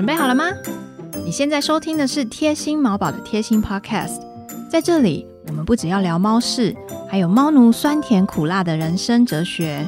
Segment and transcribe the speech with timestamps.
[0.00, 0.50] 准备好了吗？
[1.26, 4.18] 你现在收听的是贴心毛宝的贴心 Podcast，
[4.70, 6.74] 在这里我们不只要聊猫事，
[7.06, 9.84] 还有猫奴酸甜苦辣的人生哲学。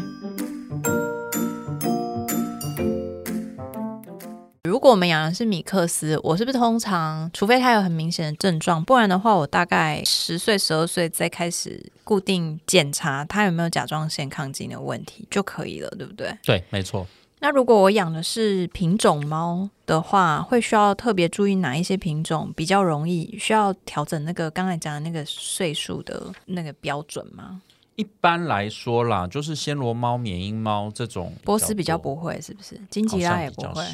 [4.64, 16.36] 如果我们养的是米克斯，我是不是通常，除非它有很明显的症状，不然的话，我大概十岁、十二岁再开始固定检查它有没有甲状腺亢进的问题就可以了，对不对？
[16.42, 17.06] 对，没错。
[17.42, 27.60] 那如果我养的是品种猫的话，会需要特别注意哪一些品种比较容易需要调整那个刚才讲的那个岁数的那个标准吗？
[27.96, 32.80] 一般来说啦，就是暹罗猫、缅因猫这种，波斯比较不会，是不是？
[32.88, 33.84] 金吉拉也不会。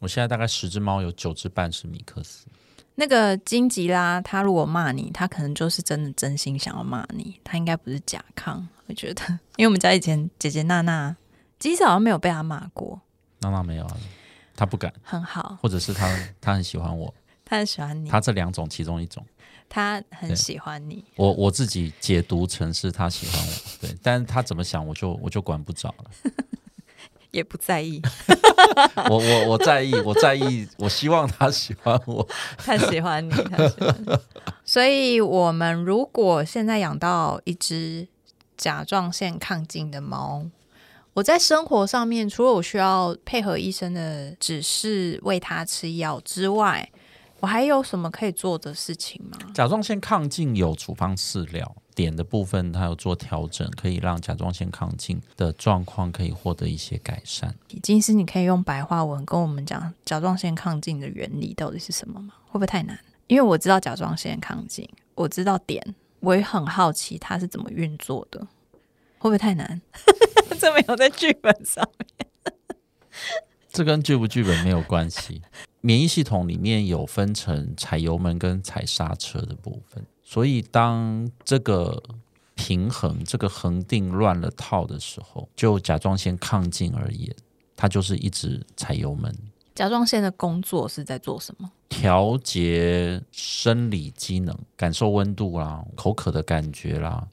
[0.00, 2.46] 我现在大概十只猫有九只半是米克斯，
[2.96, 8.62] 那个金吉拉，他如果骂你，他可能就是真的真心想要骂你，他应该不是甲亢。
[8.86, 9.22] 我觉得，
[9.56, 11.16] 因为我们家以前姐姐娜娜，
[11.58, 13.00] 其实好像没有被他骂过，
[13.40, 13.96] 娜娜没有啊，
[14.56, 17.12] 她不敢，很好，或者是她她很喜欢我，
[17.44, 19.24] 他很喜欢你，她这两种其中一种，
[19.68, 21.04] 他很喜欢你。
[21.16, 26.10] 我我自己解读成是她喜欢我，对，但是她怎么想我就我就管不着了，
[27.30, 28.00] 也不在意，
[29.10, 34.18] 我我我在意，我在意，我希望他喜欢我，他喜欢你，他喜欢你。
[34.64, 38.08] 所以，我们如果现在养到一只
[38.56, 40.46] 甲状腺亢进的猫，
[41.18, 46.88] 我在生活上面，除了我需要配合医生的指示喂他吃药之外，
[47.40, 49.36] 我还有什么可以做的事情吗？
[49.52, 57.52] 甲状腺亢进有处方饲料，点的部分它有做调整，可以让甲状腺亢进的状况可以获得一些改善。
[57.82, 62.34] 金师，你可以用白话文跟我们讲甲状腺亢进的原理到底是什么吗？
[62.46, 62.96] 会不会太难？
[63.26, 68.46] 因为我知道甲状腺亢进，我知道点，我也很好奇它是怎么运作的，
[69.18, 69.80] 会不会太难？
[70.58, 72.54] 这没有在剧本上面。
[73.70, 75.42] 这跟剧不剧本没有关系。
[75.80, 82.02] 免疫系统里面有分成踩油门跟踩刹车的部分，所以当这个
[82.56, 87.32] 平衡、这个恒定乱了套的时候，就甲状腺亢进而言，
[87.76, 89.32] 它就是一直踩油门，
[89.76, 91.70] 甲状腺的工作是在做什么？
[91.88, 97.28] 调节生理机能，感受温度啦、口渴的感觉啦，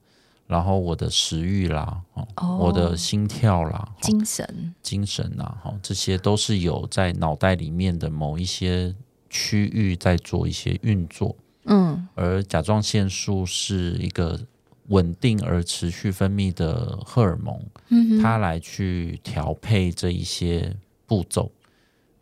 [0.47, 4.73] 然后我的食欲啦，哦，哦我的心跳啦，哦精神。
[4.81, 8.94] 精神啊，哈，这些都是有在脑袋里面的某一些
[9.29, 11.35] 区域在做一些运作，
[11.66, 14.39] 嗯而甲状腺素是一个
[14.89, 20.75] 稳定而持续分泌的荷尔蒙，嗯它来去调配这一些
[21.07, 21.51] 步骤。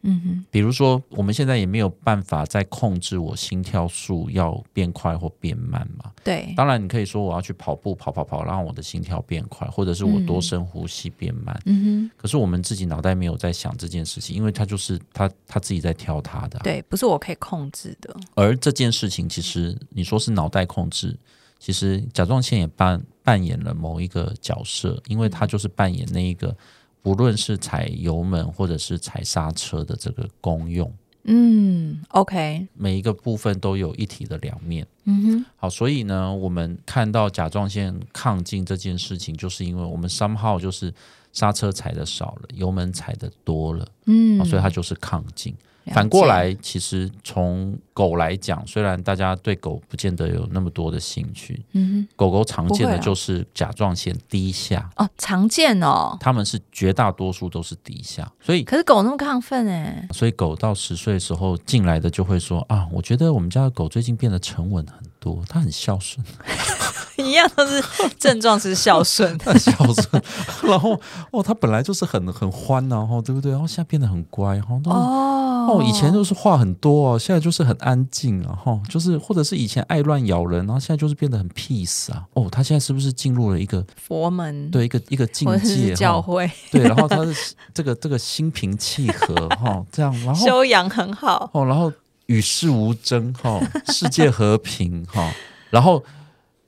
[0.03, 6.11] 嗯哼比如说，我们现在也没有办法再控制我心跳数要变快或变慢嘛。
[6.23, 11.59] 对，当然，你可以说我要去跑步，跑跑跑，让我的心跳变快，或者是我多深呼吸变慢。
[11.65, 18.15] 嗯哼可是我们自己脑袋没有在想这件事情，因为它就是他他自己在挑它的啊、对，不是我可以控制的。
[18.35, 21.17] 而这件事情其实你说是脑袋控制，
[21.59, 26.55] 其实甲状腺也扮扮演了某一个角色，因为它就是扮演那一个
[27.03, 30.91] 不论是踩油门或者是踩刹车的这个功用，
[31.25, 34.87] 嗯，OK，每一个部分都有一体的两面。
[35.03, 40.93] 嗯哼，好，所以呢，我们看到甲状腺亢进这件事情，就是因为我们 somehow 就是
[41.33, 44.39] 刹车踩的少了，油门踩的多了，嗯。
[44.39, 45.53] 哦所以它就是亢进。
[45.87, 56.15] 反过来，其实从狗来讲，虽然大家对狗不见得有那么多的兴趣，嗯狗狗常见的就是甲状腺低下，哼，哦，常见哦。
[56.21, 66.25] 它们是绝大多数都是低下，所以可是狗那么亢奋哎，所以狗到十岁的时候进来的就会说啊，我觉得我们家的狗最近变得沉稳很多，他很孝顺。
[67.15, 67.81] 一样都是
[68.17, 69.37] 症状是孝顺。
[69.45, 70.23] 很孝顺，
[70.65, 70.99] 然后
[71.31, 73.51] 哦，他本来就是很很欢然后对不对？
[73.51, 82.25] 然后现在变得很乖，然后都哦哦，以前就是话很多哦，现在就是很安静，然后就是或者是以前爱乱咬人，然后现在就是变得很 peace 啊。
[82.33, 86.33] 哦，他现在是不是进入了一个佛门，对一个一个境界教哈？
[86.33, 91.49] 会对，然后他是这个这个心平气和哈，这样，然后修养很好。
[91.53, 91.93] 哦，然后
[92.33, 93.59] 与世无争哈，
[93.93, 95.31] 世界和平哈，
[95.69, 96.03] 然后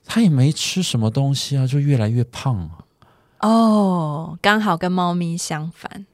[0.05, 2.85] 他也没吃什么东西啊，就越来越胖啊。
[3.39, 6.05] 哦，刚好跟猫咪相反，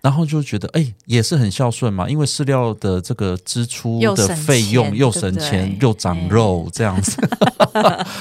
[0.00, 5.88] 然后就觉得哎、也是很孝顺嘛，因为饲料的这个支出的费用又省钱对？
[5.88, 7.20] 又长肉这样子，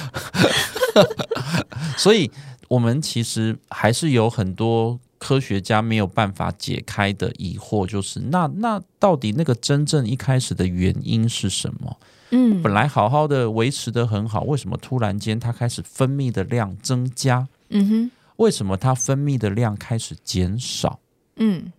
[1.96, 2.32] 所以
[2.68, 11.98] 我们其实还是有很多科学家没有办法解开的疑惑，就是那那到底那个真正一开始的原因是什么？
[12.30, 17.48] 嗯本来好好的维持的很好，为什么突然间它开始分泌的量增加？
[17.70, 21.00] 嗯哼，为什么它分泌的量开始减少？
[21.38, 21.74] 嗯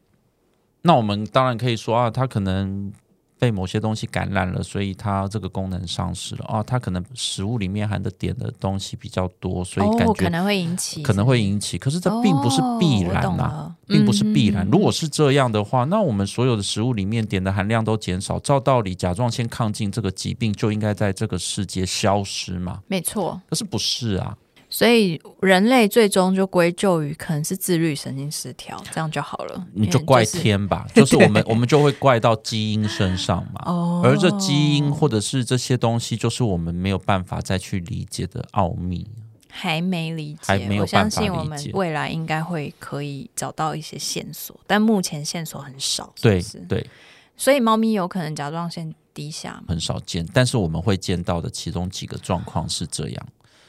[0.83, 2.93] 那我们当然可以说啊，它可能
[3.39, 6.63] 被某些东西感染了，所以它这个功能丧失了啊。
[6.63, 11.77] 它可能食物里面含的碘的东西比较多，所以感哦，觉可能会引起，可能会引起。
[11.77, 14.67] 可是这并不是必然呐、哦我懂了并不是必然。
[14.67, 22.81] 嗯如果是这样的话，那我们所有的食物里面碘的含量都减少，照道理甲状腺亢进这个疾病就应该在这个世界消失嘛？
[22.89, 24.37] 没错，可是不是啊？
[24.69, 29.67] 所以人类最终就归咎于可能是自律神经失调，这样就好了。
[29.73, 33.63] 你就怪天吧， 就是我们我们就会怪到基因身上嘛。
[33.65, 39.07] 哦，而这基因或者是这些东西，就是我们没有办法再去理解的奥秘。
[39.49, 46.43] 还没理解，还没有我相信我们未来应该会可以找到一些线索，但目前线索很少，是对？
[46.69, 46.91] 对，
[47.39, 49.63] 所以猫咪有可能甲状腺低下？
[49.67, 53.27] 很少见，但是我们会见到的其中几个状况是这样。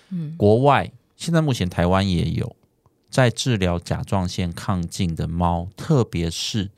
[0.10, 2.56] 嗯，国外现在目前台湾也有
[3.10, 6.70] 在治疗甲状腺亢进的猫，特别是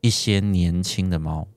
[0.00, 1.48] 一些年轻的猫。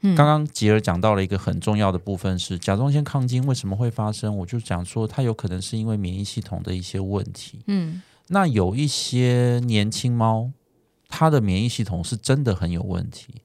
[0.00, 4.36] 嗯刚刚吉尔讲到了一个很重要的部分是甲状腺亢进为什么会发生？
[4.36, 7.60] 我就讲说它有可能是因为免疫系统的一些问题。
[7.66, 10.52] 嗯那有一些年轻猫，
[11.08, 13.42] 它的免疫系统是真的很有问题，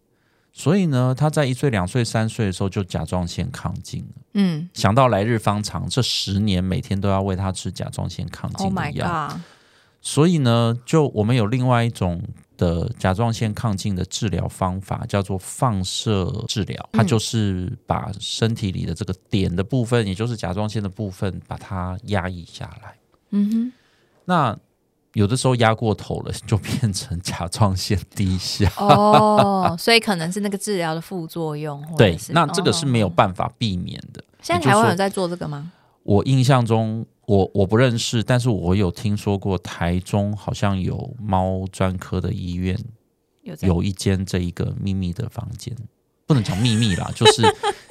[0.55, 4.21] 所以呢，他在一岁、两岁、三岁的时候就甲状腺亢进了。
[4.35, 4.69] 嗯。
[4.73, 9.39] 想到来日方长，这十年每天都要喂他吃甲状腺亢，Oh 进的药。
[9.99, 12.21] 所以呢，就我们有另外一种
[12.55, 22.95] 的甲状腺亢进的治疗方法，叫做放射治疗，它嗯就是把身体里的这个碘的部分，也就是甲状腺的部分，把它压抑下来。
[23.31, 23.73] 嗯哼。
[24.25, 24.57] 那
[25.13, 28.71] 有的时候压过头了，就变成甲状腺低下。
[28.77, 34.23] 哦，所以可能是那个治疗的副作用，对，那这个是没有哦办法避免的。
[34.41, 35.71] 现在台湾有在做这个吗？
[36.03, 42.77] 我印象中，我我不认识，但是我有听说过台中好像有猫专科的医院
[43.43, 45.73] 有有一间这一个秘密的房间，
[46.25, 47.41] 不能讲秘密啦， 就是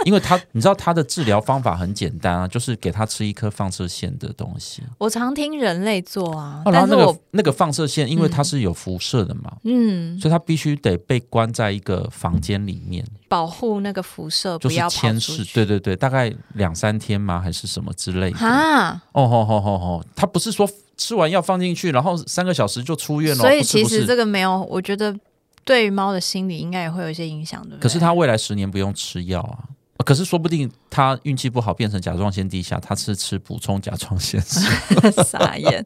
[0.05, 9.53] 因为他你知道他的治疗方法很简单啊，就是给他吃一颗放射线的东西，我常听人类做啊，哦、然后那个那个放射线，因为它是有辐射的嘛。
[9.65, 15.55] 嗯所以它必须得被关在一个房间里面，保护那个辐射就是不要跑监视，出去。
[15.55, 17.41] 对对对，大概两三天吗？
[17.41, 18.39] 还是什么之类的？
[18.39, 25.15] 啊，哦吼吼吼吼，他不是说吃完药放进去，然后三个小时就出院了，所以其实这个没有，我觉得
[25.65, 27.81] 对于猫的心理应该也会有一些影响，对不对？
[27.81, 29.59] 可是它未来十年不用吃药啊。
[29.99, 34.59] 呃可是说不定他运气不好变成甲状腺低下，他是吃补充甲状腺素。
[35.23, 35.85] 傻眼。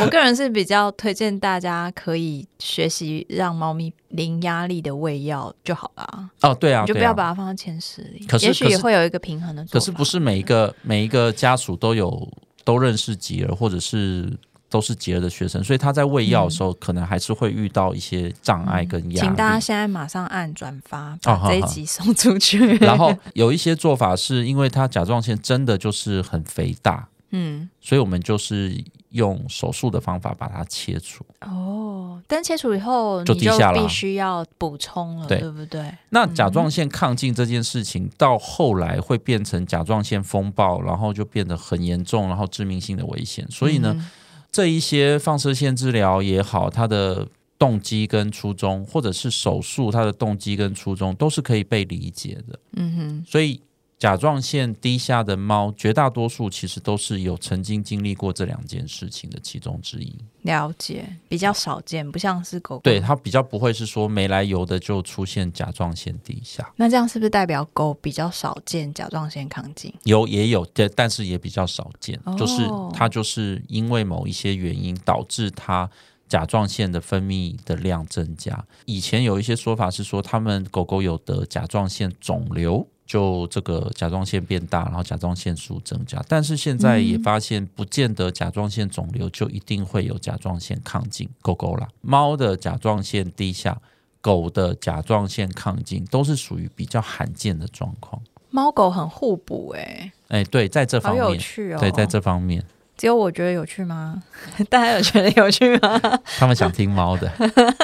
[0.00, 9.78] 我个人是比较推荐大家可以学习让猫咪零压力的喂药就好了，哦，对啊，你就不要把它放在前十里，可是也许也会有一个平衡的做法。
[9.78, 12.28] 可是不是每一个每一个家属都有
[12.64, 14.32] 都认识吉儿，或者是
[14.74, 19.28] 都是吉儿的学生，所以他在喂药的时候，可能还是会遇到一些障碍跟压力。
[19.28, 22.76] 请大家现在马上按转发，哦把这一集送出去。
[22.78, 31.24] 然后 有一些做法是因为他甲状腺真的就是很肥大，嗯，所以我们就是用手术的方法把它切除。
[31.42, 35.88] 哦，但切除以后就你低下了必须要补充了，对对不对？
[36.08, 43.46] 那甲状腺亢进这件事情，到后来会变成甲状腺风暴，然后就变得很严重，然后致命性的危险。
[43.48, 44.10] 所以呢，嗯
[44.54, 47.26] 这一些放射线治疗也好，它的
[47.58, 52.56] 动机跟初衷，或者是手术它的动机跟初衷，都是可以被理解的。
[52.76, 53.60] 嗯哼，所以
[53.98, 60.14] 甲状腺低下的猫，绝大多数其实都是有曾经经历过这两件事情的其中之一。
[60.42, 62.82] 了解，比较少见，不像是狗狗。
[62.82, 69.94] 对，它比较不会是说没来由的就出现甲状腺低下，那这样是不是代表狗比较少见甲状腺亢进？
[70.02, 75.88] 有也有，但但是也比较少见，哦就是它就是因为某一些原因导致它。
[76.26, 78.64] 甲状腺的分泌的量增加。
[78.86, 86.24] 以前有一些说法是说，他们狗狗有得甲状腺肿瘤，就这个甲状腺变大，然后甲状腺素增加。
[86.26, 91.28] 但是现在也发现，不见得甲状腺肿瘤就一定会有甲状腺亢进。
[91.42, 93.78] 狗狗啦，猫的甲状腺低下，
[94.20, 98.20] 狗的甲状腺亢进，都是属于比较罕见的状况。
[98.50, 101.78] 猫狗很互补、欸，哎，对，在这方面，趣哦。
[101.80, 102.64] 对，在这方面，
[102.96, 104.22] 只有我觉得有趣吗？
[104.70, 106.00] 大家有觉得有趣吗？
[106.38, 107.30] 他们想听猫的，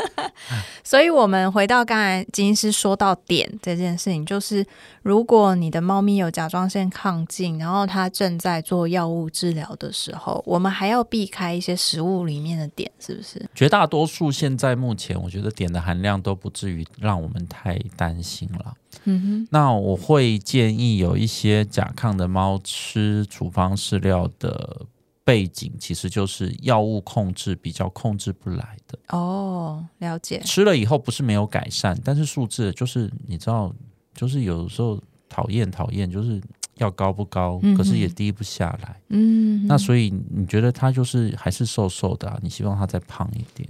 [0.85, 4.65] 所以，我们回到刚才金医师说到点这件事情，就是
[5.03, 13.45] 如果你的猫咪有甲状腺亢进，然后它正在做药物治疗的时候，我们还要避开一些食物里面的点，是不是？
[13.55, 18.75] 绝大多数现在目前，我觉得碘的含量都不至于让我们太担心了。
[19.05, 24.85] 嗯哼那我会建议有一些甲亢的猫吃处方饲料的
[25.25, 28.99] 背景其实就是药物控制比较控制不来的。
[29.09, 30.41] 哦，了解。
[30.41, 33.75] 吃了以后不是没有改善，但是数字就是你知道，
[34.15, 36.41] 就是有时候讨厌讨厌，就是
[36.77, 39.01] 要高不高，嗯可是也低不下来。
[39.09, 43.69] 嗯，那所以你觉得他就是还是瘦瘦的、啊，你希望他再胖一点？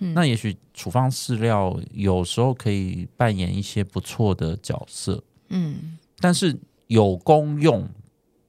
[0.00, 7.88] 嗯那也许处方饲料有时候可以扮演一些不错的角色，嗯但是有功用，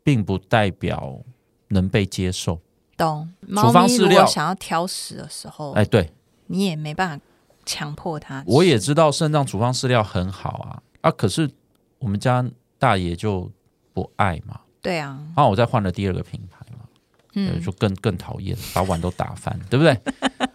[0.03, 1.20] 并不代表
[1.69, 2.59] 能被接受。
[2.95, 3.29] 懂。
[3.47, 6.11] 处方饲料果想要挑食的时候，哎，对，
[6.47, 7.25] 你也没办法
[7.65, 8.43] 强迫它。
[8.45, 11.49] 我也知道肾脏处方饲料很好啊，啊，可是
[11.97, 12.45] 我们家
[12.77, 13.49] 大爷就
[13.93, 16.85] 不爱嘛，对啊，然后我再换了第二个品牌嘛，
[17.33, 19.97] 嗯，就更更讨厌，把碗都打翻，对不对？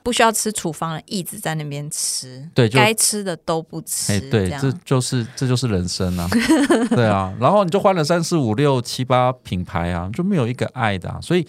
[0.04, 6.28] 不需要吃处方的，一直在那边吃，对就该吃的都不吃，哎，对，这这就是这就是人生啊，
[6.94, 11.44] 对啊，然后你就换了三四五六七八品牌啊，就没有一个爱的、啊，所以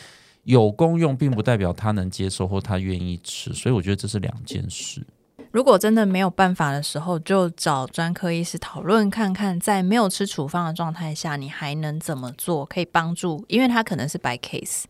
[0.46, 5.06] 有功用并不代表他能接受或他愿意吃，所以我觉得这是两件事。
[5.52, 14.84] 如果真的没有办法的时候，就找专科医师讨论看看，在没有吃处方的状态下，你还能怎么做，可以帮助，因为它可能是 by case，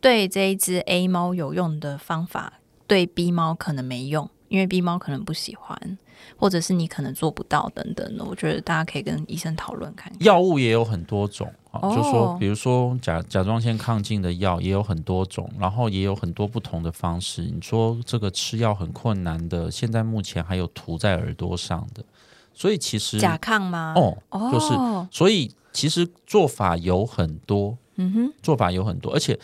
[0.00, 2.60] 对这一只 A 猫有用的方法，
[2.92, 5.98] 对 B 猫可能没用，因为 B 猫可能不喜欢，
[6.36, 8.22] 或者是你可能做不到等等的。
[8.22, 10.22] 我觉得大家可以跟医生讨论看看。
[10.22, 17.40] 药物也有很多种啊，哦就说比如说甲甲状腺亢进的药也有很多种，然后也有很多不同的方式。
[17.44, 22.04] 你说这个吃药很困难的，现在目前还有涂在耳朵上的，
[22.52, 23.94] 所以其实甲亢吗？
[23.96, 24.74] 哦，哦，就是
[25.10, 29.38] 所以其实做法有很多，嗯哼，做法有很多，而且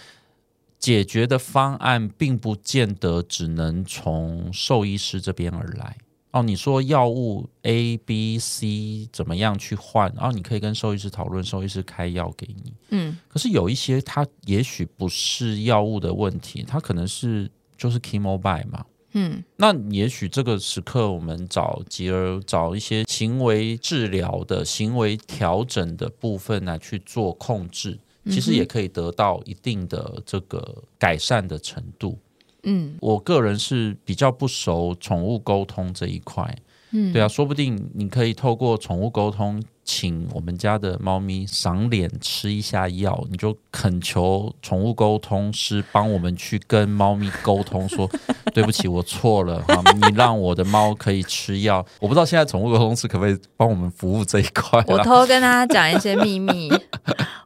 [0.78, 5.96] 解决的方案并不见得只能从兽医师这边而来。
[6.30, 10.12] 哦，你说药物 A、B、C 怎么样去换？
[10.14, 12.74] 然、后你可以跟兽医师讨论，兽医师开药给你。
[12.90, 18.84] 嗯可是有一些它也许不是药物的问题，它可能是就是 chemo buy 嘛。
[19.12, 32.18] 嗯那也许这个时刻，我们找吉儿找一些行为治疗的行为调整的部分来去做控制，其实也可以得到一定的这个改善的程度。
[32.64, 36.54] 嗯我个人是比较不熟宠物沟通这一块，
[36.90, 48.10] 嗯，对啊，说不定你可以透过宠物沟通，请我们家的猫咪赏脸吃一下药，你就恳求宠物沟通师帮我们去跟猫咪沟通说，
[48.52, 51.86] 对不起，我错了哈，你让我的猫可以吃药。
[52.00, 55.04] 我不知道现在宠物沟通师可不可以帮我们服务这一块我啦？
[55.04, 56.68] 偷跟大家讲一些秘密。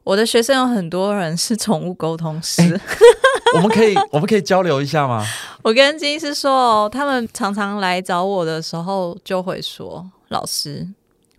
[0.05, 2.63] 我的学生有很多人是宠物沟通师，
[3.55, 5.25] 我们可以我们可以交流一下吗？
[5.63, 10.89] 我跟金医师说哦，他们常常来找我的时候就会说：“老师，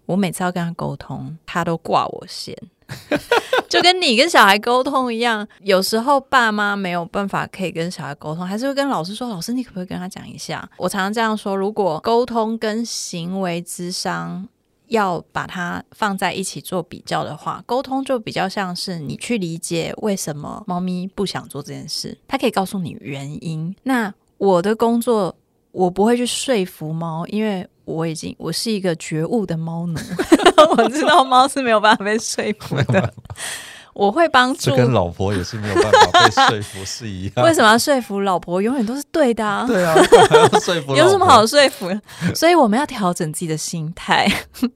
[0.05, 2.57] 我每次要跟他沟通，他都挂我线。
[3.67, 14.47] ”就跟你跟小孩沟通一样，有时候爸妈没有办法可以跟小孩沟通，还是会跟老师说：“老师，你可不可以跟他讲一下？”我常常这样说：如果沟通跟行为智商
[14.93, 23.75] 要把它放在一起做比较的话，沟通就比较像是你去理解为什么猫咪不想做这件事，它可以告诉你原因。
[23.81, 25.35] 那我的工作，
[25.71, 29.99] 我不会去说服猫，因为我已经我是一个觉悟的猫奴，
[30.77, 33.13] 我知道猫是没有办法被说服的。
[33.93, 37.33] 我会帮助这跟老婆也是没有办法被说服是一样。
[37.45, 38.61] 为什么要说服老婆？
[38.61, 39.65] 永远都是对的啊。
[39.67, 39.95] 对啊，
[40.33, 41.89] 要说服有什么好说服？
[42.33, 44.27] 所以我们要调整自己的心态。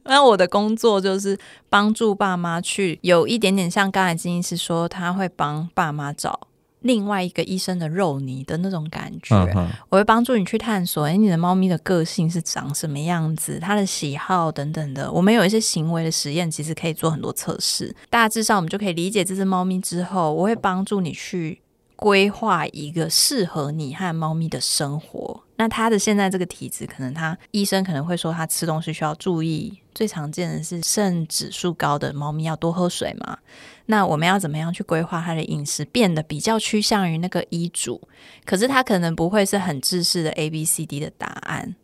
[0.03, 1.38] 那我的工作就是
[1.69, 6.39] 帮助爸妈去有一点点像刚才金医师说，他会帮爸妈找
[6.81, 9.36] 另外一个医生的肉泥的那种感觉。
[9.55, 15.12] 嗯我会帮助你去探索，诶，你的猫咪的个性是长什么样子，它的喜好等等的。
[15.12, 17.96] 我们有一些行为的实验，其实可以做很多测试。
[18.10, 21.62] 大致上，我们就可以理解这只猫咪之后，我会帮助你去
[21.96, 25.43] 规划一个适合你和猫咪的生活。
[25.55, 29.79] 那它的现在这个体质，可能它医生可能会说，它吃东西需要注意。
[29.98, 33.39] 最常见的是肾指数高的猫咪要多喝水嘛。
[33.88, 38.00] 那我们要怎么样去规划它的饮食，变得比较趋向于那个医嘱？
[38.46, 41.75] 可是它可能不会是很制式的 A B C D 的答案，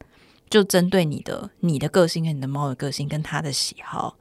[0.47, 4.15] 就针对你的你的个性跟你的猫的个性跟它的喜好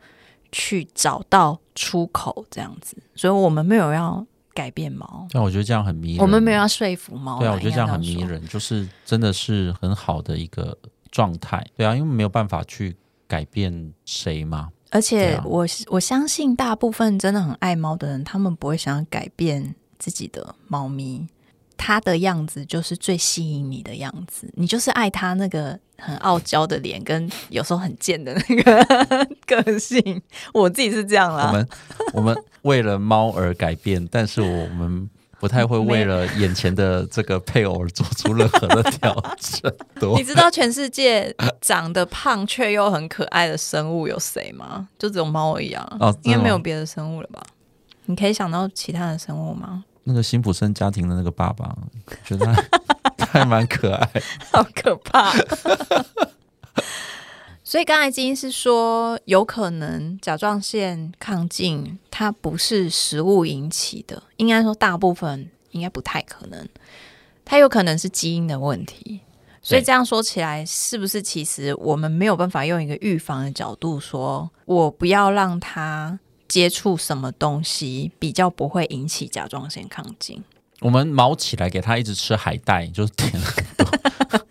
[0.51, 2.97] 去找到出口，这样子。
[3.15, 6.23] 所以我们没有要改变猫，但我觉得这样很迷人。
[6.23, 7.39] 我们没有要说服猫。
[7.39, 7.87] 对啊，我觉得这样。
[7.87, 10.79] 很迷人，就是真的是很好的一个
[11.11, 11.63] 状态。
[11.77, 12.97] 对啊，因为没有办法去
[13.33, 14.69] 改变谁吗。
[14.91, 21.27] 而且我、我相信大部分真的很爱猫的人，他们不会想要改变自己的猫咪，
[21.79, 29.27] 它的样子就是最吸引你的样子，你就是爱它那个很傲娇的脸，跟有时候很贱的那个
[29.65, 30.21] 个性。
[30.53, 31.69] 我自己是这样啦，我们
[32.13, 35.09] 我们为了猫而改变，但是我们
[35.43, 39.73] 不太会为 了眼前的这个配偶而做出任何的调整。
[40.17, 44.87] 你知道全世界长得胖却又很可爱的生物有谁吗？
[44.97, 46.07] 就只有猫一样啊！
[46.07, 47.43] 哦应该没有别的生物了吧？
[48.05, 49.83] 你可以想到其他的生物吗？
[50.05, 51.77] 那个辛普森家庭的那个爸爸，
[52.25, 52.63] 觉得他
[53.17, 54.09] 他 还蛮可爱。
[54.53, 55.33] 好可怕！
[57.73, 66.69] 所以刚才金是说，有可能甲状腺亢进它不是食物引起的，应该说大部分应该不太可能，
[67.47, 69.21] 它有可能是基因的问题。
[69.63, 80.45] 所以这样说起来，是不是其实我们没有办法用一个预防的角度说，我不要让他接触什么东西，比较不会引起甲状腺亢进？
[80.81, 83.87] 我们毛起来给他一直吃海带，就是甜很多。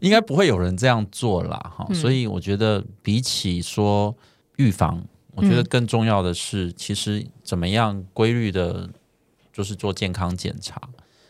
[0.00, 4.14] 应该不会有人这样做啦，哈、嗯所以我觉得比起说
[4.56, 5.02] 预防，
[5.34, 8.88] 我觉得嗯更重要的是，其实怎么样规律的，
[9.52, 10.80] 就是做健康检查。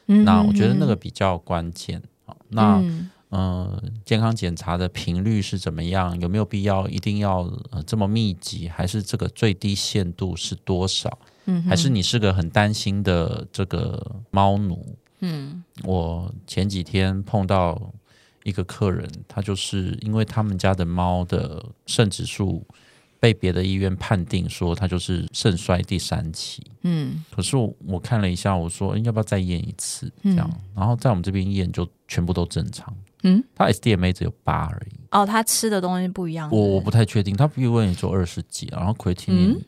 [0.06, 2.02] 嗯那我觉得那个比较关键。
[2.24, 6.20] 好那嗯呃，健康检查的频率是怎么样？
[6.20, 8.68] 有没有必要一定要呃这么密集？
[8.68, 11.18] 还是这个最低限度是多少？
[11.46, 14.94] 嗯还是你是个很担心的这个猫奴？
[15.20, 17.80] 嗯我前几天碰到
[18.44, 22.66] 一个客人，他就是因为他们家的猫的肾指数
[23.20, 30.12] 被别的医院判定说他就是肾衰第三期，嗯可是我我看了一下，我说、诶要不要再验一次？
[30.24, 32.92] 这样，然后在我们这边验就全部都正常。
[33.24, 36.50] 嗯，他 SDMA 只有八而已，哦，他吃的东西不一样。
[36.50, 39.62] 我我不太确定，他 B 问也就二十几，然后 creatinine 嗯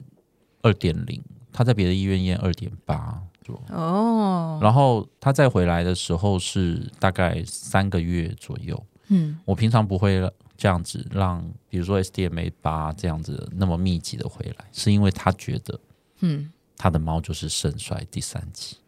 [0.62, 3.22] 二点零，他在别的医院验二点八。
[3.68, 8.86] 哦，然后他再回来的时候是大概三个月左右。
[9.08, 9.38] 嗯。
[9.44, 10.20] 我平常不会
[10.56, 15.80] 这样子让，比如说 SDMA 八这样子那么密集的回来，是因为他觉得
[16.20, 16.50] 嗯。
[16.76, 18.78] 他的猫就是肾衰第三期，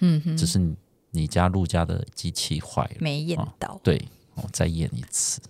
[0.00, 0.76] 嗯哼，只是你
[1.10, 3.80] 你家陆家的机器坏了，没验到。
[3.82, 5.40] 对，我再验一次，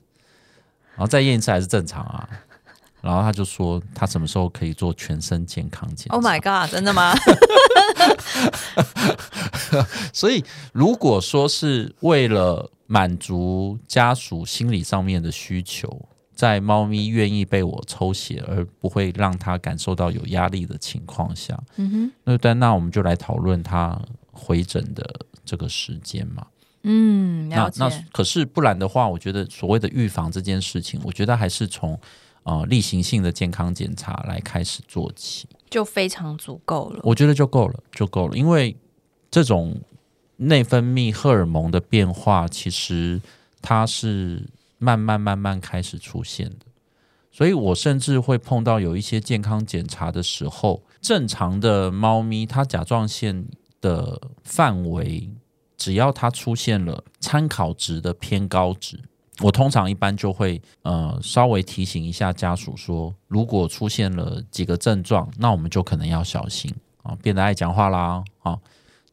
[0.93, 2.29] 然后再验一次还是正常啊。
[3.03, 6.71] 然后他就说他什么时候可以做全身健康检查 Oh my god！
[6.73, 7.13] 真的吗？
[10.13, 24.01] 所以，如果说是为了满足家属心理上面的需求，在猫咪愿意被我抽血而不会让它感受到有压力的情况下，嗯哼，那但那我们就来讨论它
[24.31, 25.05] 回诊的
[25.45, 26.47] 这个时间嘛。
[26.85, 31.99] 嗯，那那可是不然的话，我觉得所谓的预防这件事情，我觉得还是从
[32.45, 35.47] 呃例行性的健康检查来开始做起。
[35.71, 37.01] 就非常足够了。
[37.03, 38.37] 我觉得就够了，就够了。
[38.37, 38.77] 因为
[39.31, 39.81] 这种
[40.37, 43.21] 内分泌荷尔蒙的变化，其实
[43.63, 44.47] 它是
[44.79, 46.67] 慢慢慢慢开始出现的。
[47.31, 53.47] 所以我甚至会碰到有一些健康检查的时候，正常的猫咪它甲状腺
[53.81, 55.31] 的范围，
[55.79, 59.01] 只要它出现了参考值的偏高值，
[59.41, 68.59] 我通常一般就会呃稍微提醒一下家属说，如果出现了几个症状，那我们就可能要小心啊，变得爱讲话啦啊，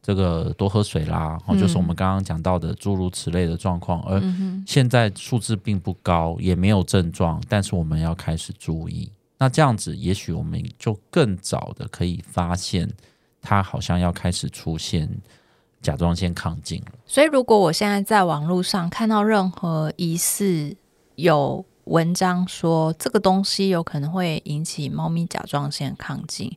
[0.02, 4.02] 这个多喝水啦，哦、就是我们刚刚讲到的诸如此类的状况。
[4.02, 4.22] 而
[4.66, 9.10] 现在数字并不高，也没有症状，但是我们要开始注意。
[9.38, 12.86] 那这样子，也许我们就更早的可以发现，
[13.40, 15.08] 他好像要开始出现
[15.82, 16.92] 甲状腺亢进了。
[17.06, 20.76] 所以，如果我现在在网络上看到任何疑似
[21.16, 26.56] 有文章说这个东西有可能会引起猫咪甲状腺亢进，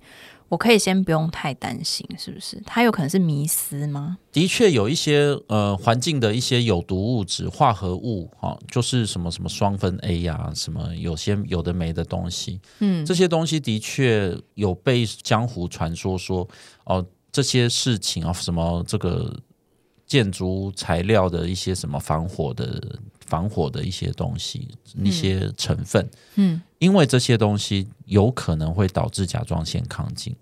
[0.50, 2.62] 我可以先不用太担心，是不是？
[2.66, 4.20] 它有可能是迷思吗？
[4.32, 16.48] 的确有一些呃环境的一些有毒物质、化合物，哈、就是什么什么双酚 A 呀、什么有些有的没的东西，嗯这些东西的确有被江湖传说说，
[16.86, 17.04] 哦，
[17.34, 19.38] 这些事情啊，什么这个
[20.08, 24.70] 建筑材料的一些什么防火的防火的一些东西，
[25.04, 26.62] 一些成分，嗯。
[26.80, 30.36] 因为这些东西有可能会导致甲状腺亢进。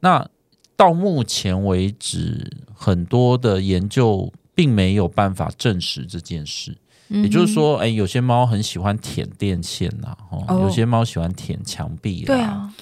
[0.00, 0.28] 那
[0.76, 6.76] 到目前为止，很多的研究并没有办法证实这件事。
[7.08, 10.60] 嗯也就是说，哎，有些猫很喜欢舔电线呐、哦，哦。
[10.60, 12.74] 有些猫喜欢舔墙壁啦，对啊，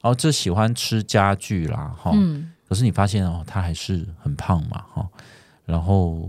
[0.00, 5.06] 然后这喜欢吃家具啦，哈、嗯可是你发现哦，它还是很胖嘛，哈、
[5.66, 6.26] 然后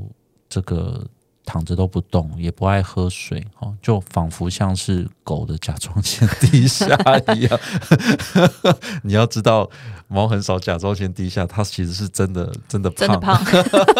[0.49, 1.01] 这个
[1.45, 6.97] 躺着都不动，也不爱喝水，哦，就仿佛像是狗的甲状腺低下
[7.33, 7.59] 一样。
[9.03, 9.69] 你要知道，
[10.09, 13.41] 猫很少甲状腺低下，它其实是真的真的真的胖，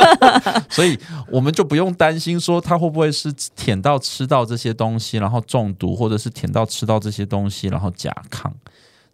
[0.69, 8.51] 所以我们就不用担心说它会不会是舔到吃到这些东西，然后中毒，或者是舔到吃到这些东西，然后甲亢。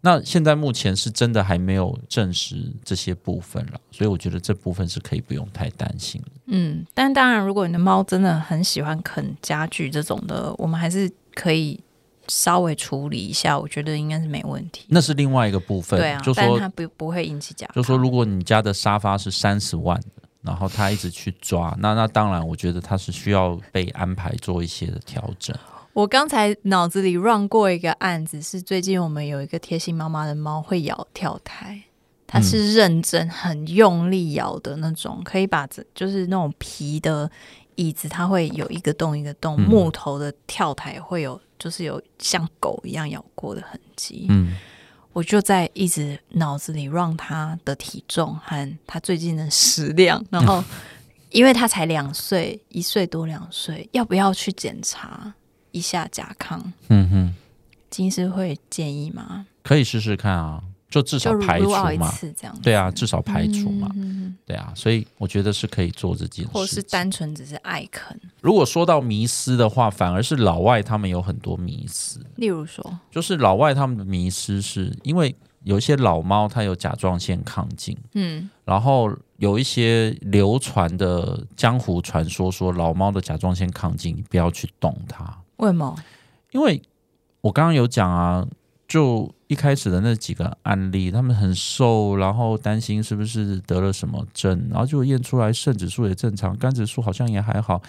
[0.02, 6.22] 那现在目前是真的还没有证实这些部分了，所以我觉得这部分是可以不用太担心。
[6.46, 11.78] 嗯，但当然，如果你的猫真的很喜欢啃家具这种的，我们还是可以
[12.28, 14.86] 稍微处理一下，我觉得应该是没问题。
[14.88, 17.74] 那是另外一个部分，对啊，就说它不不会引起甲亢。
[17.74, 25.54] 就说如果你家的沙发是三十万的，然后他一直去抓，那那当然，我觉得他是需要被安排做一些的调整。
[26.00, 31.78] 我刚才脑子里 run 过一个案子，是最近我们有一个贴心妈妈的猫会咬跳台，
[32.26, 37.30] 它是认真很用力咬的那种，可以把这就是那种皮的
[37.74, 39.68] 椅子，它会有一个洞一个洞，嗯。
[39.68, 44.24] 木头的跳台会有就是有像狗一样咬过的痕迹。
[44.30, 44.56] 嗯，
[45.12, 50.64] 我就在一直脑子里让它的体重和它最近的食量，然后
[51.28, 55.34] 因为它才两岁，一岁多两岁，要不要去检查
[55.72, 56.60] 一下甲亢？
[56.88, 57.34] 嗯哼，
[57.90, 59.46] 金师会建议吗？
[59.62, 62.10] 可以试试看啊，就至少排除嘛。
[62.10, 63.90] 次这样，对啊，至少排除嘛。
[63.94, 66.50] 嗯对啊，所以我觉得是可以做这件事。
[66.52, 85.94] 或是单纯只是爱啃，如果说到迷失的话，反而是老外他们有很多迷失，例如说，就是老外他们的迷失是因为有一些老猫它有甲状腺亢进，嗯然后有一些流传的江湖传说说老猫的甲状腺亢进，你不要去动它，为什么？
[86.50, 86.82] 因为
[87.42, 88.46] 我刚刚有讲啊，
[88.88, 97.80] 就一开始的那几个案例，他们很瘦，然后担心是不是得了什么症，然后就验出来肾指数也正常，肝指数好像也还好，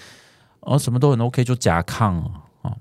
[0.60, 2.44] 哦，什么都很 OK，就甲亢啊。
[2.62, 2.78] 啊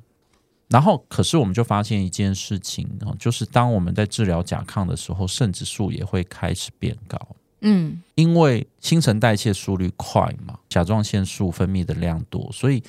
[0.69, 7.19] 然后，可是我们就发现一件事情啊，就是当我们在治疗甲亢的时候，肾指数也会开始变高。
[7.63, 12.83] 嗯因为新陈代谢速率快嘛，甲状腺素分泌的量多，所以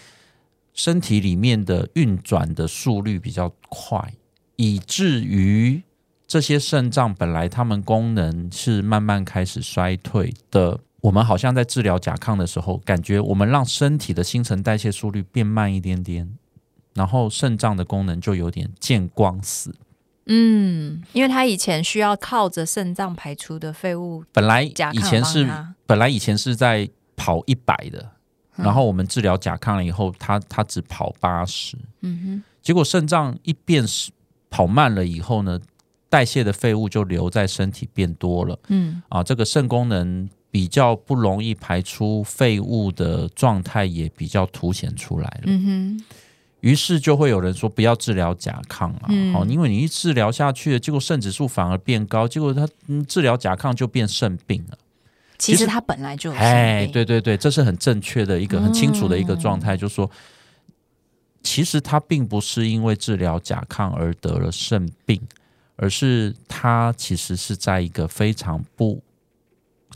[0.74, 4.14] 身体里面的运转的速率比较快，
[4.56, 5.84] 以至于
[6.28, 10.80] 这些肾脏本来它们功能是慢慢开始衰退的。
[11.02, 16.38] 我们好像在治疗甲亢的时候，感觉我们让身体的新陈代谢速率变慢一点点，
[16.94, 19.74] 然后肾脏的功能就有点见光死。
[20.28, 25.50] 嗯，因为他以前需要靠着肾脏排出的废物，本来甲亢以前是
[25.88, 28.10] 本来以前是在跑一百的，嗯
[28.56, 33.84] 然后我们治疗甲亢了以后，他他只跑八十，嗯哼结果肾脏一变
[34.50, 35.60] 跑慢了以后呢，
[36.10, 45.44] 代谢的废物就留在身体变多了，嗯啊，这个肾功能比较不容易排出废物的状态也比较凸显出来了。
[45.46, 45.64] 嗯
[45.98, 46.04] 哼，
[46.60, 54.78] 于是就会有人说不要治疗甲亢啊，嗯哦，因为你一治疗下去了，结果肾指数反而变高，结果他嗯治疗甲亢就变肾病了。
[55.42, 60.10] 其实他本来就有哎，对对对，这是很正确的一个很清楚的一个状哦态，就是说，
[61.42, 65.20] 其实他并不是因为治疗甲亢而得了肾病，
[65.76, 69.02] 而是他其实是在一个非常不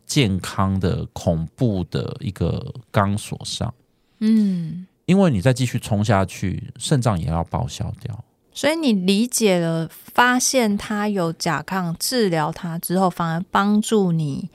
[0.06, 3.74] 健康的、恐怖的一个钢索上，
[4.20, 4.88] 嗯。
[5.06, 8.26] 因为你再继续冲下去，肾脏也要报销掉。
[8.52, 14.50] 所以你理解了，发现他有甲亢，治疗他之后，反而帮助你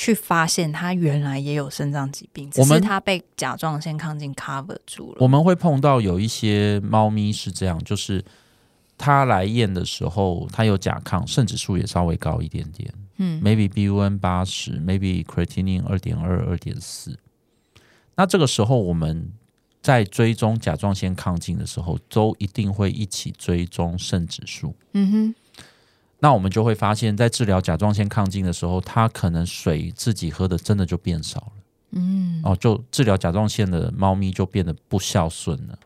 [0.00, 5.18] 去发现他原来也有肾脏疾病，只是他被甲状腺亢进 cover 住了。
[5.20, 8.24] 我们会碰到有一些猫咪是这样，就是
[8.96, 12.90] 它来验的时候，它有甲亢，肾指数也稍微高一点点。
[13.18, 17.18] 嗯 maybe BUN 八十，maybe creatinine 二点二、二点四。
[18.16, 19.30] 那这个时候我们
[19.82, 24.74] 在追踪甲状腺亢进的时候，都一定会一起追踪肾指数。
[24.94, 25.34] 嗯哼，
[26.20, 31.52] 那我们就会发现，在治疗甲状腺亢进的时候，它可能水自己喝的真的就变少了。
[31.92, 35.78] 嗯哦，就治疗甲状腺的猫咪就变得不孝顺了。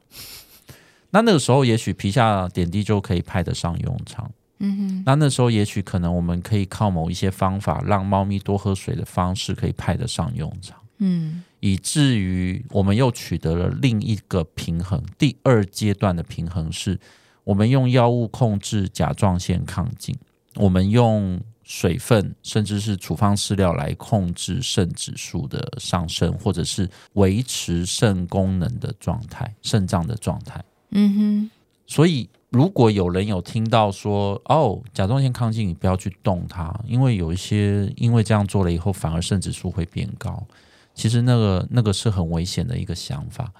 [1.10, 4.30] 那那个时候，也许皮下点滴就可以派得上用场。
[4.58, 15.02] 嗯哼，那那时候，也许可能我们可以靠某一些方法，让猫咪多喝水的方式，可以派得上用场，嗯以至于我们又取得了另一个平衡。
[15.16, 17.00] 第二阶段的平衡是，
[17.44, 20.16] 我们用药物控制甲状腺亢进，
[20.56, 30.62] 我们用水分甚至是处方饲料来控制肾指数的上升，或者是维持肾功能的状态、肾脏的状态。
[30.90, 31.50] 嗯哼，
[31.86, 40.46] 所以，如果有人有听到说，哦，甲状腺亢进，你不要去动它，因为有一些因为这样做了以后，反而肾指数会变高。
[40.94, 43.50] 其实那个那个是很危险的一个想法，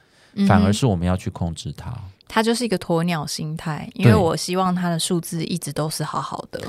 [0.47, 1.93] 反而是我们要去控制它。
[2.35, 6.61] 他就是一个鸵鸟心态，因为我希望它的数字一直都是好好的。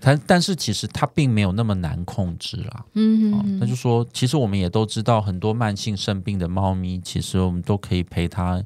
[0.00, 2.72] 但但是其实它并没有那么难控制啦。
[2.74, 8.60] 哦嗯哼，那就说，其实我们也都知道，很多慢性肾病的猫咪，其实我们都可以陪它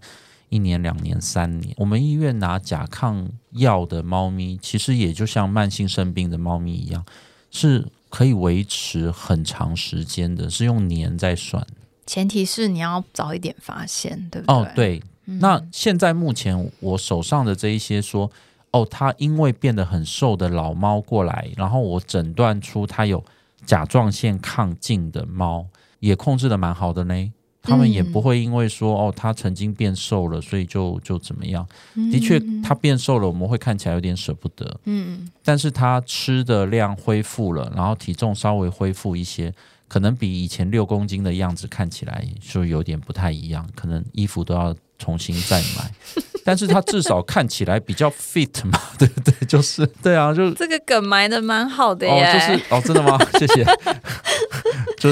[0.49, 1.75] 一年、两年、三年。
[1.77, 7.05] 我们医院拿甲亢药的猫咪，其实也就像慢性肾病的猫咪一样，
[7.51, 11.63] 是可以维持很长时间的，是用年在算。
[12.07, 14.57] 前提是你要早一点发现，对不对？
[14.57, 15.03] 哦，对。
[15.27, 18.31] 那现在目前我手上的这一些说，
[18.71, 23.23] 哦，它因为变得很瘦的老猫过来，然后我诊断出它有
[23.65, 25.67] 甲状腺亢进的猫，
[25.99, 27.33] 也控制的蛮好的呢。
[27.63, 31.67] 他们也不会因为说哦，它曾经变瘦了，所以就就怎么样？
[32.13, 34.79] 的确，它变瘦了，我们会看起来有点舍不得。
[34.85, 39.53] 嗯，但是它吃的量恢复了，然后体重稍微恢复一些。
[39.89, 45.91] 可能比以前六公斤的样子看起来就有点不太一样，可能衣服都要重新再买，
[46.45, 49.33] 但是他至少看起来比较 fit 嘛， 对不对？
[49.47, 53.19] 就是对啊，就这个梗埋的蛮好的耶，就是哦，真的吗？
[53.39, 53.65] 谢谢。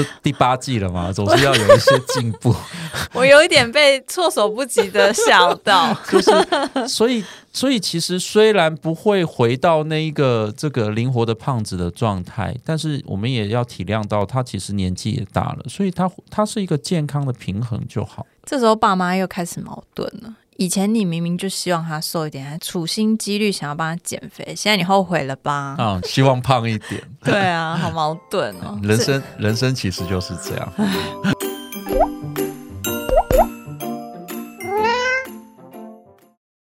[0.03, 2.53] 就第八季了嘛，总是要有一些进步。
[3.13, 18.25] 我有一点被措手不及的笑到， 就是所以所以其实虽然不会回到那一个这个灵活的胖子的状态，但是我们也要体谅到他其实年纪也大了，所以他他是一个健康的平衡就好。
[18.43, 20.35] 这时候爸妈又开始矛盾了。
[20.57, 25.75] 以前你明明就希望他瘦一点，还处心积虑想要帮他减肥，现在你后悔了吧？
[25.77, 27.01] 啊，希望胖一点。
[27.23, 28.79] 对啊，好矛盾哦。
[28.81, 30.73] 人生，人生其实就是这样。